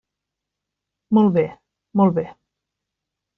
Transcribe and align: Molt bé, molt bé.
Molt 1.17 1.31
bé, 1.35 1.43
molt 2.03 2.17
bé. 2.17 2.25